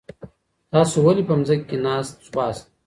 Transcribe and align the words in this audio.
تاسي 0.71 0.97
ولي 1.05 1.23
په 1.27 1.33
مځکي 1.39 1.77
ناست 1.85 2.15
سواست؟ 2.27 2.65